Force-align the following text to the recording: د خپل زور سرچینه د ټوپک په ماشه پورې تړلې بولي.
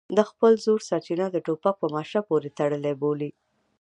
د 0.17 0.19
خپل 0.29 0.51
زور 0.65 0.79
سرچینه 0.89 1.25
د 1.31 1.37
ټوپک 1.45 1.75
په 1.79 1.87
ماشه 1.95 2.19
پورې 2.29 2.49
تړلې 2.59 2.93
بولي. 3.01 3.29